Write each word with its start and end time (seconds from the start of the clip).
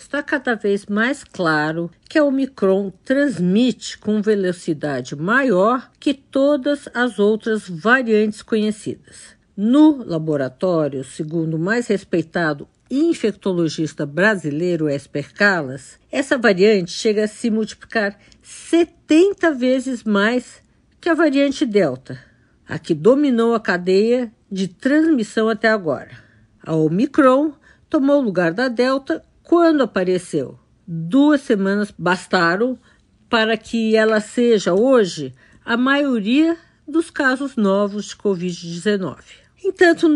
está 0.00 0.22
cada 0.22 0.54
vez 0.54 0.86
mais 0.86 1.22
claro 1.22 1.90
que 2.08 2.18
a 2.18 2.24
Omicron 2.24 2.90
transmite 3.04 3.98
com 3.98 4.22
velocidade 4.22 5.14
maior 5.14 5.90
que 6.00 6.14
todas 6.14 6.88
as 6.94 7.18
outras 7.18 7.68
variantes 7.68 8.40
conhecidas. 8.40 9.36
No 9.54 10.02
laboratório, 10.02 11.04
segundo 11.04 11.54
o 11.54 11.58
mais 11.58 11.86
respeitado 11.86 12.66
infectologista 12.90 14.06
brasileiro 14.06 14.88
Esper 14.88 15.34
Calas, 15.34 15.98
essa 16.10 16.38
variante 16.38 16.90
chega 16.90 17.24
a 17.24 17.28
se 17.28 17.50
multiplicar 17.50 18.18
70 18.42 19.52
vezes 19.52 20.02
mais 20.02 20.62
que 20.98 21.10
a 21.10 21.14
variante 21.14 21.66
Delta, 21.66 22.18
a 22.66 22.78
que 22.78 22.94
dominou 22.94 23.54
a 23.54 23.60
cadeia 23.60 24.32
de 24.50 24.66
transmissão 24.66 25.48
até 25.48 25.68
agora. 25.68 26.10
A 26.64 26.74
Omicron 26.74 27.52
tomou 27.88 28.18
o 28.18 28.24
lugar 28.24 28.54
da 28.54 28.68
Delta 28.68 29.22
quando 29.50 29.82
apareceu. 29.82 30.56
Duas 30.86 31.40
semanas 31.40 31.92
bastaram 31.98 32.78
para 33.28 33.56
que 33.56 33.96
ela 33.96 34.20
seja 34.20 34.72
hoje 34.72 35.34
a 35.64 35.76
maioria 35.76 36.56
dos 36.86 37.10
casos 37.10 37.56
novos 37.56 38.04
de 38.04 38.16
Covid-19. 38.16 39.16
Entanto, 39.64 40.06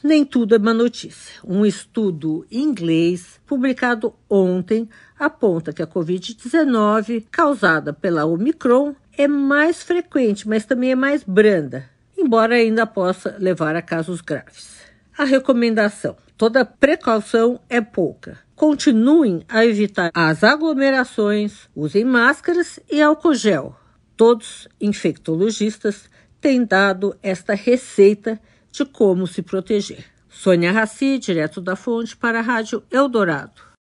nem 0.00 0.24
tudo 0.24 0.54
é 0.54 0.60
má 0.60 0.72
notícia. 0.72 1.40
Um 1.44 1.66
estudo 1.66 2.46
inglês 2.48 3.40
publicado 3.44 4.14
ontem 4.30 4.88
aponta 5.18 5.72
que 5.72 5.82
a 5.82 5.88
Covid-19 5.88 7.24
causada 7.32 7.92
pela 7.92 8.24
Omicron 8.26 8.94
é 9.18 9.26
mais 9.26 9.82
frequente, 9.82 10.48
mas 10.48 10.66
também 10.66 10.92
é 10.92 10.94
mais 10.94 11.24
branda, 11.24 11.90
embora 12.16 12.54
ainda 12.54 12.86
possa 12.86 13.34
levar 13.40 13.74
a 13.74 13.82
casos 13.82 14.20
graves. 14.20 14.76
A 15.18 15.24
recomendação: 15.24 16.16
toda 16.38 16.64
precaução 16.64 17.60
é 17.68 17.80
pouca. 17.80 18.43
Continuem 18.56 19.42
a 19.48 19.66
evitar 19.66 20.12
as 20.14 20.44
aglomerações, 20.44 21.68
usem 21.74 22.04
máscaras 22.04 22.78
e 22.90 23.02
álcool 23.02 23.34
gel. 23.34 23.76
Todos 24.16 24.68
infectologistas 24.80 26.08
têm 26.40 26.64
dado 26.64 27.16
esta 27.20 27.54
receita 27.54 28.40
de 28.70 28.84
como 28.84 29.26
se 29.26 29.42
proteger. 29.42 30.04
Sônia 30.28 30.70
Raci, 30.70 31.18
direto 31.18 31.60
da 31.60 31.74
fonte 31.74 32.16
para 32.16 32.38
a 32.38 32.42
Rádio 32.42 32.84
Eldorado. 32.92 33.60